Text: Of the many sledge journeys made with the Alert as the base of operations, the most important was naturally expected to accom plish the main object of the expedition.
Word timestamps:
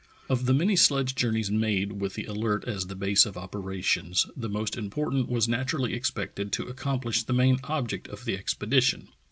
Of 0.29 0.47
the 0.47 0.53
many 0.55 0.75
sledge 0.75 1.13
journeys 1.13 1.51
made 1.51 2.01
with 2.01 2.15
the 2.15 2.25
Alert 2.25 2.63
as 2.65 2.87
the 2.87 2.95
base 2.95 3.23
of 3.23 3.37
operations, 3.37 4.25
the 4.35 4.49
most 4.49 4.75
important 4.75 5.29
was 5.29 5.47
naturally 5.47 5.93
expected 5.93 6.51
to 6.53 6.65
accom 6.65 7.03
plish 7.03 7.21
the 7.23 7.33
main 7.33 7.59
object 7.65 8.07
of 8.07 8.25
the 8.25 8.35
expedition. 8.35 9.09